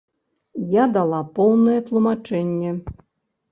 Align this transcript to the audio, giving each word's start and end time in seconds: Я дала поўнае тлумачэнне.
Я 0.71 0.83
дала 0.95 1.19
поўнае 1.37 1.77
тлумачэнне. 1.91 2.75